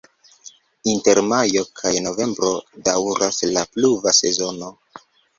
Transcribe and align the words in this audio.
Inter 0.91 1.19
majo 1.33 1.61
kaj 1.81 1.91
novembro 2.05 2.49
daŭras 2.87 3.41
la 3.57 3.65
pluva 3.75 4.15
sezono. 4.21 4.71